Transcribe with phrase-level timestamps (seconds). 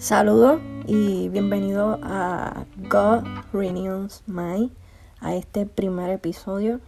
[0.00, 3.22] Saludos y bienvenido a God
[3.52, 4.72] Renews My,
[5.20, 6.80] a este primer episodio.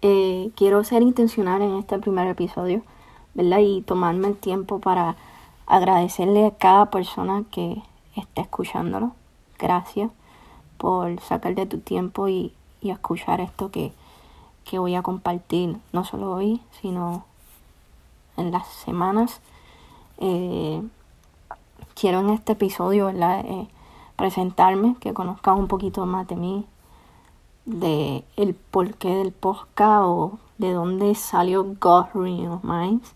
[0.00, 2.80] Eh, quiero ser intencional en este primer episodio,
[3.34, 3.58] ¿verdad?
[3.58, 5.16] Y tomarme el tiempo para
[5.66, 7.82] agradecerle a cada persona que
[8.16, 9.12] esté escuchándolo.
[9.58, 10.10] Gracias
[10.78, 13.92] por sacar de tu tiempo y, y escuchar esto que,
[14.64, 17.26] que voy a compartir, no solo hoy, sino
[18.38, 19.42] en las semanas.
[20.16, 20.82] Eh,
[21.94, 23.68] quiero en este episodio eh,
[24.16, 26.66] presentarme, que conozcan un poquito más de mí,
[27.64, 33.14] de el porqué del podcast o de dónde salió God Real Minds.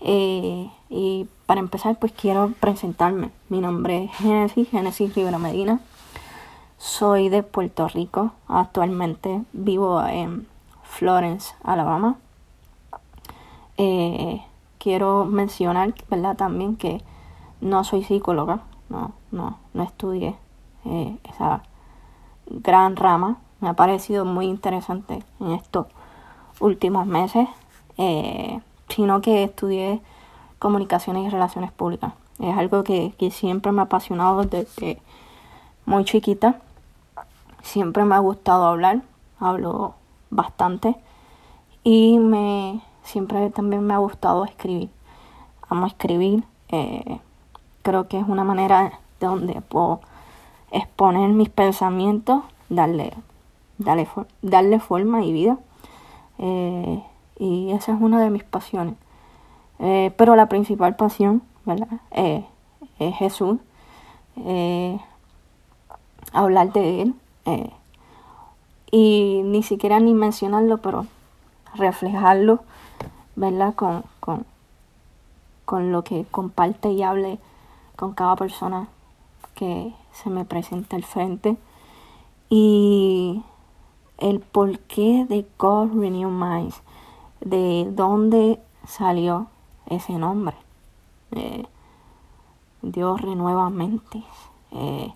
[0.00, 3.30] Eh, y para empezar, pues quiero presentarme.
[3.48, 5.80] Mi nombre es Genesis, Genesis Rivera Medina.
[6.78, 8.32] Soy de Puerto Rico.
[8.46, 10.46] Actualmente vivo en
[10.84, 12.16] Florence, Alabama.
[13.76, 14.42] Eh,
[14.78, 16.36] quiero mencionar, ¿verdad?
[16.36, 17.02] También que
[17.60, 20.36] no soy psicóloga, no, no, no estudié
[20.84, 21.62] eh, esa
[22.46, 23.38] gran rama.
[23.60, 25.86] Me ha parecido muy interesante en estos
[26.60, 27.48] últimos meses,
[27.96, 30.00] eh, sino que estudié
[30.58, 32.12] comunicaciones y relaciones públicas.
[32.38, 35.00] Es algo que, siempre me ha apasionado desde
[35.86, 36.60] muy chiquita.
[37.62, 39.02] Siempre me ha gustado hablar,
[39.40, 39.94] hablo
[40.30, 40.96] bastante
[41.82, 44.90] y me siempre también me ha gustado escribir.
[45.68, 46.44] Amo escribir.
[46.68, 47.20] Eh,
[47.88, 50.00] creo que es una manera de donde puedo
[50.70, 53.14] exponer mis pensamientos, darle,
[53.78, 54.06] darle,
[54.42, 55.56] darle forma y vida.
[56.36, 57.02] Eh,
[57.38, 58.94] y esa es una de mis pasiones.
[59.78, 61.88] Eh, pero la principal pasión, ¿verdad?
[62.10, 62.44] es
[63.16, 63.58] Jesús.
[66.34, 67.14] hablar de Él.
[68.90, 71.06] y ni siquiera ni mencionarlo, pero
[71.74, 72.60] reflejarlo,
[73.34, 73.74] ¿verdad?
[73.74, 74.44] Con, con,
[75.64, 77.38] con lo que comparte y hable
[77.98, 78.86] con cada persona
[79.54, 81.56] que se me presenta al frente
[82.48, 83.42] y
[84.18, 86.80] el porqué de God Renew Minds,
[87.40, 89.48] de dónde salió
[89.86, 90.56] ese nombre.
[91.32, 91.66] Eh,
[92.82, 94.22] Dios renueva mentes.
[94.70, 95.12] Eh,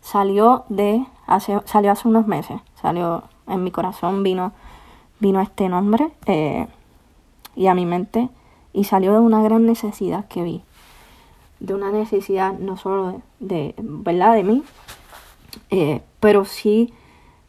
[0.00, 4.52] salió de hace, salió hace unos meses, salió en mi corazón vino
[5.18, 6.66] vino este nombre eh,
[7.54, 8.30] y a mi mente
[8.72, 10.62] y salió de una gran necesidad que vi
[11.60, 14.34] de una necesidad no solo de, ¿verdad?
[14.34, 14.62] de mí,
[15.70, 16.92] eh, pero sí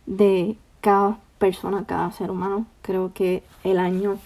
[0.06, 2.68] de cada persona, cada ser humano.
[2.82, 4.18] Creo que el año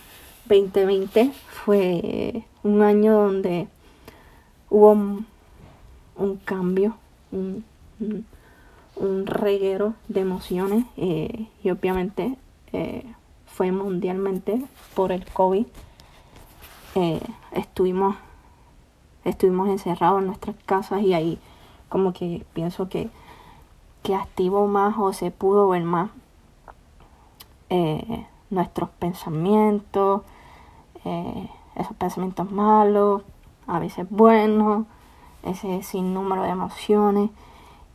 [0.49, 3.67] 2020 fue un año donde
[4.69, 6.97] hubo un, cambio,
[7.31, 7.63] un,
[8.95, 12.37] un, reguero de emociones eh, y obviamente
[12.73, 13.05] eh,
[13.45, 14.65] fue mundialmente
[14.95, 15.65] por el COVID.
[17.51, 18.15] estuvimos
[19.25, 21.39] estuvimos encerrados en nuestras casas y ahí
[21.89, 23.09] como que pienso que,
[24.03, 26.09] que activo más o se pudo ver más
[27.69, 30.21] eh, nuestros pensamientos,
[31.03, 33.23] eh, esos pensamientos malos,
[33.67, 34.85] a veces buenos,
[35.43, 37.29] ese sinnúmero de emociones.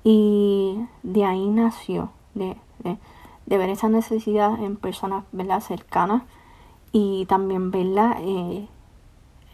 [0.02, 5.60] Y de ahí nació, de, de, ver esa necesidad en personas ¿verdad?
[5.60, 6.22] cercanas
[6.92, 8.66] y también verla eh,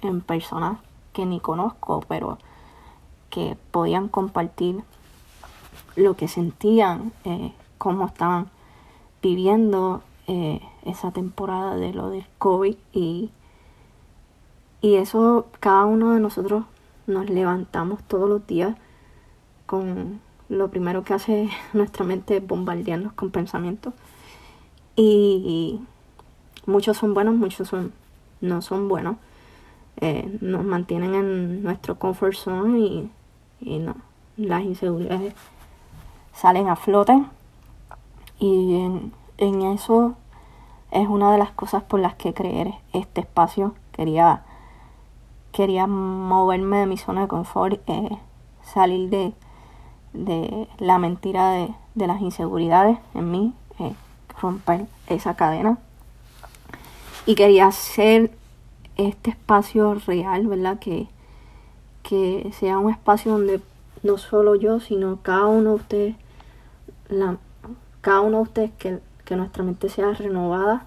[0.02, 0.78] en personas
[1.16, 2.36] que ni conozco, pero
[3.30, 4.82] que podían compartir
[5.96, 8.50] lo que sentían, eh, cómo estaban
[9.22, 13.30] viviendo eh, esa temporada de lo del COVID y,
[14.82, 16.64] y eso cada uno de nosotros
[17.06, 18.76] nos levantamos todos los días
[19.64, 23.94] con lo primero que hace nuestra mente es bombardearnos con pensamientos.
[24.96, 25.80] Y
[26.66, 27.92] muchos son buenos, muchos son,
[28.42, 29.16] no son buenos
[30.00, 33.10] eh, nos mantienen en nuestro comfort zone y,
[33.60, 33.96] y no,
[34.36, 35.34] las inseguridades
[36.34, 37.24] salen a flote.
[38.38, 40.14] Y en, en, eso
[40.90, 43.74] es una de las cosas por las que creer este espacio.
[43.92, 44.42] Quería,
[45.52, 48.18] quería moverme de mi zona de confort, eh,
[48.62, 49.32] salir de,
[50.12, 53.94] de la mentira de, de, las inseguridades en mí, eh,
[54.42, 55.78] romper esa cadena.
[57.24, 58.30] Y quería ser
[58.96, 60.78] este espacio real, ¿verdad?
[60.78, 61.08] Que,
[62.02, 63.60] que sea un espacio donde
[64.02, 66.16] no solo yo, sino cada uno de ustedes,
[68.00, 70.86] cada uno de ustedes que, que nuestra mente sea renovada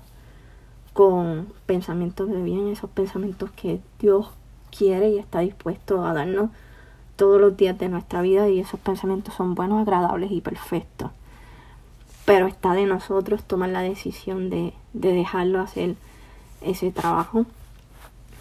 [0.94, 4.32] con pensamientos de bien, esos pensamientos que Dios
[4.76, 6.50] quiere y está dispuesto a darnos
[7.16, 11.12] todos los días de nuestra vida y esos pensamientos son buenos, agradables y perfectos.
[12.26, 15.96] Pero está de nosotros tomar la decisión de, de dejarlo hacer
[16.62, 17.46] ese trabajo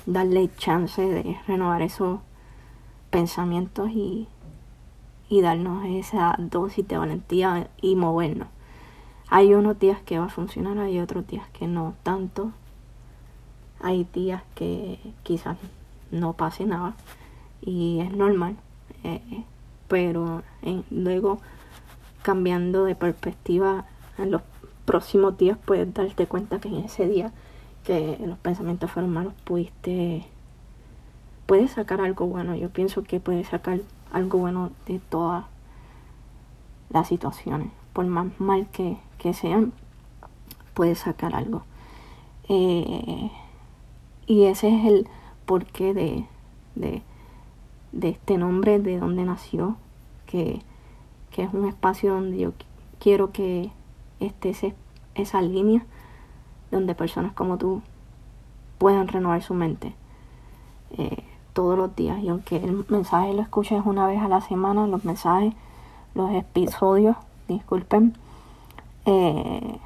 [0.06, 2.20] darle chance de renovar esos
[3.10, 4.28] pensamientos y,
[5.28, 8.48] y darnos esa dosis de valentía y movernos.
[9.30, 12.52] Hay unos días que va a funcionar, hay otros días que no tanto.
[13.80, 15.56] Hay días que quizás
[16.10, 16.94] no pase nada
[17.60, 18.56] y es normal.
[19.04, 19.44] Eh,
[19.86, 20.42] pero
[20.90, 21.38] luego
[22.22, 23.86] cambiando de perspectiva
[24.18, 24.42] en los
[24.84, 27.32] próximos días puedes darte cuenta que en ese día
[27.88, 30.26] que los pensamientos fueron malos pudiste
[31.46, 32.55] puedes sacar algo bueno.
[32.55, 33.81] Yo pienso que puedes sacar
[34.12, 35.46] algo bueno de todas
[36.90, 37.70] las situaciones.
[37.93, 38.99] Por más mal que,
[39.32, 39.73] sean
[40.75, 41.64] puedes sacar algo.
[42.49, 43.31] Eh,
[44.26, 45.08] y ese es el
[45.46, 46.26] porqué de,
[46.75, 47.02] de,
[47.93, 49.76] de este nombre de donde nació
[50.26, 50.61] que
[51.31, 52.52] que es un espacio donde yo
[52.99, 53.70] quiero que
[54.20, 54.52] esté
[55.14, 55.84] esa línea
[56.70, 57.82] donde personas como tú
[58.79, 59.94] puedan renovar su mente
[60.93, 62.19] eh, todos los días.
[62.23, 65.55] Y aunque el mensaje lo escuches una vez a la semana, los mensajes,
[66.15, 67.17] los episodios,
[67.49, 68.17] disculpen,
[69.06, 69.79] eh,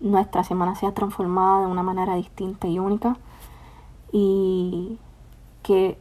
[0.00, 3.16] nuestra semana sea transformada de una manera distinta y única
[4.12, 4.98] y
[5.62, 5.98] que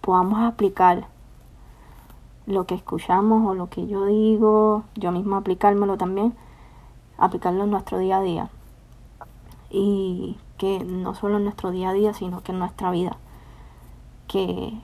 [0.00, 1.08] podamos aplicar
[2.46, 6.34] lo que escuchamos o lo que yo digo, yo mismo aplicármelo también,
[7.16, 8.50] aplicarlo en nuestro día a día.
[9.70, 13.16] Y que no solo en nuestro día a día, sino que en nuestra vida.
[14.26, 14.78] Que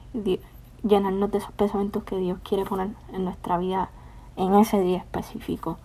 [0.83, 3.89] llenarnos de esos pensamientos que Dios quiere poner en nuestra vida
[4.35, 5.77] en ese día específico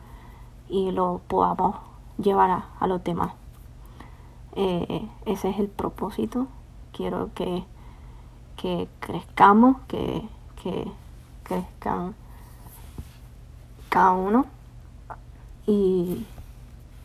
[0.69, 1.77] y lo podamos
[2.19, 3.33] llevar a, los demás.
[4.55, 6.47] Eh, ese es el propósito.
[6.93, 7.65] Quiero que,
[8.57, 10.29] que crezcamos, que,
[10.63, 10.91] que
[11.43, 12.15] crezcan
[13.89, 14.47] cada uno.
[15.67, 16.27] Y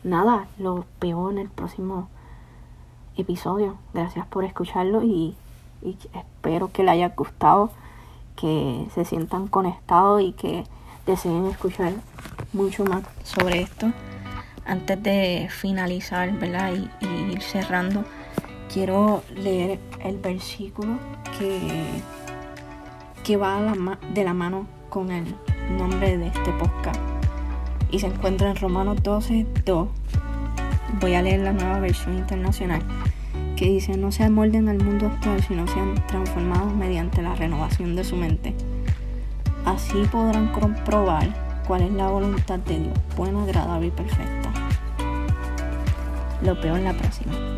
[0.06, 2.08] nada, lo veo en el próximo
[3.16, 3.76] episodio.
[3.92, 5.36] Gracias por escucharlo y,
[5.82, 7.70] espero que le haya gustado,
[8.36, 10.64] que se sientan conectados y que
[11.04, 11.92] deseen escuchar
[12.52, 13.92] mucho más sobre esto.
[14.64, 16.72] Antes de finalizar, ¿verdad?
[16.72, 18.04] Y, ir cerrando,
[18.72, 20.98] quiero leer el versículo
[21.38, 22.02] que
[23.26, 23.60] que va
[24.14, 25.34] de la mano con el
[25.76, 27.15] nombre de este podcast.
[27.90, 29.88] Y se encuentra en Romanos 12, 2.
[31.00, 32.82] Voy a leer la nueva versión internacional
[33.56, 38.04] que dice, no se amolden al mundo actual, sino sean transformados mediante la renovación de
[38.04, 38.54] su mente.
[39.64, 41.28] Así podrán comprobar
[41.66, 44.52] cuál es la voluntad de Dios, buena, agradable y perfecta.
[46.42, 47.55] Lo veo en la próxima.